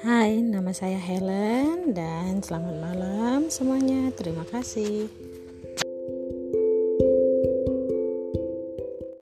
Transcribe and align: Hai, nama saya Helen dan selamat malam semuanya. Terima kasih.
Hai, 0.00 0.40
nama 0.40 0.72
saya 0.72 0.96
Helen 0.96 1.92
dan 1.92 2.40
selamat 2.40 2.72
malam 2.80 3.52
semuanya. 3.52 4.08
Terima 4.16 4.48
kasih. 4.48 5.12